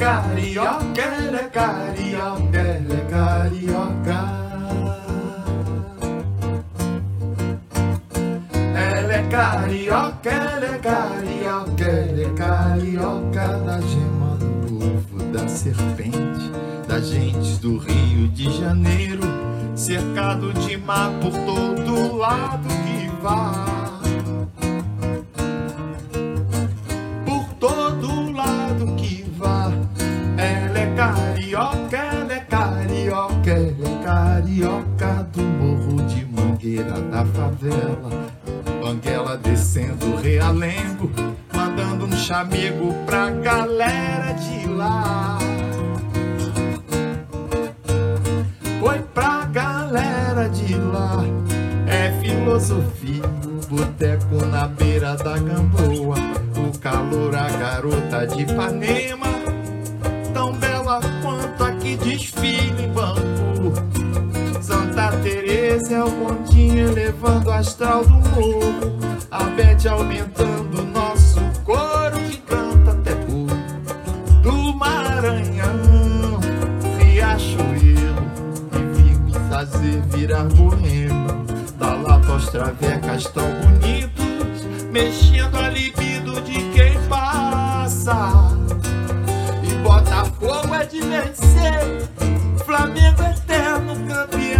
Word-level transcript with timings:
carioca, 0.00 1.02
ela 1.02 1.40
é 1.40 1.48
carioca, 1.50 2.58
ela 2.58 2.94
é 2.94 3.04
carioca. 3.10 4.40
Ela 8.74 9.12
é 9.12 9.22
carioca, 9.30 10.30
ela 10.30 10.64
é 10.64 10.78
carioca, 10.78 11.84
ela 11.84 12.22
é 12.22 12.30
carioca 12.34 13.58
da 13.58 13.80
gema 13.82 14.38
do 14.38 14.76
ovo 14.78 15.22
da 15.34 15.46
serpente, 15.46 16.50
da 16.88 16.98
gente 16.98 17.60
do 17.60 17.76
Rio 17.76 18.26
de 18.28 18.50
Janeiro, 18.58 19.20
cercado 19.76 20.54
de 20.54 20.78
mar 20.78 21.10
por 21.20 21.32
todo 21.32 22.16
lado 22.16 22.68
que 22.68 23.10
vai. 23.22 23.69
Favela. 37.60 38.30
Banguela 38.82 39.36
descendo 39.36 40.16
realengo, 40.16 41.10
mandando 41.54 42.06
um 42.06 42.12
chamego 42.12 42.94
pra 43.04 43.30
galera 43.30 44.32
de 44.32 44.66
lá. 44.68 45.38
Foi 48.80 48.98
pra 49.14 49.44
galera 49.44 50.48
de 50.48 50.74
lá, 50.74 51.22
é 51.86 52.10
filosofia, 52.22 53.22
boteco 53.68 54.46
na 54.46 54.66
beira 54.66 55.14
da 55.16 55.36
gamboa, 55.38 56.16
o 56.56 56.78
calor, 56.78 57.36
a 57.36 57.48
garota 57.50 58.26
de 58.26 58.42
Ipanema 58.42 59.30
quanto 61.22 61.64
aqui 61.64 61.96
desfile 61.96 62.84
em 62.84 62.92
Bangu. 62.92 63.99
Santa 65.00 65.16
Teresa 65.22 65.94
é 65.94 66.04
o 66.04 66.10
bondinho 66.10 66.90
elevando 66.90 67.50
astral 67.50 68.04
do 68.04 68.16
morro. 68.16 68.98
A 69.30 69.44
Bete 69.44 69.88
aumentando 69.88 70.82
nosso 70.82 71.40
coro 71.64 72.18
que 72.28 72.36
canta 72.42 72.90
até 72.90 73.14
por 73.14 73.46
do 74.42 74.74
Maranhão, 74.74 76.38
Riachuelo 76.98 78.26
e 78.74 79.22
vim 79.22 79.32
fazer 79.48 80.02
virar 80.08 80.44
boêmio. 80.44 81.46
Da 81.78 81.94
Lapa 81.94 82.32
aos 82.32 82.50
travecas 82.50 83.24
tão 83.28 83.48
bonitos, 83.54 84.66
mexendo 84.92 85.56
a 85.56 85.70
libido 85.70 86.42
de 86.42 86.62
quem 86.74 87.00
passa. 87.08 88.52
Botafogo 89.82 90.74
é 90.74 90.84
de 90.84 91.00
vencer, 91.00 92.06
Flamengo 92.66 93.22
eterno 93.22 93.94
campeão. 94.06 94.59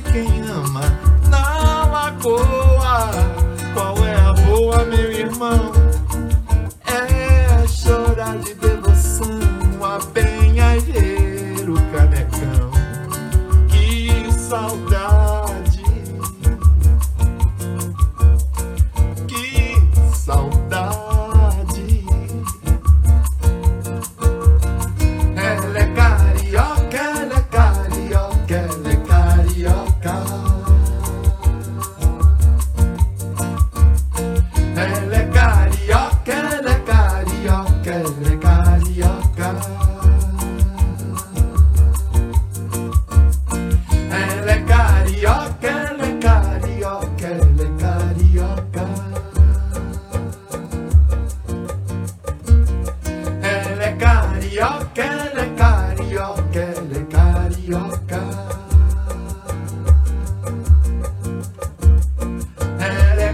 boa, 0.00 0.22
meu 0.22 0.62
irmão? 0.62 2.55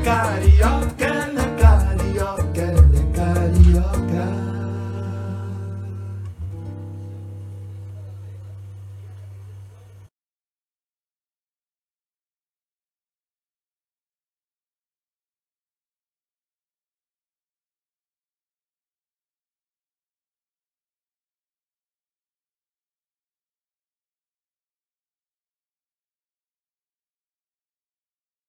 Jacaré. 0.04 0.51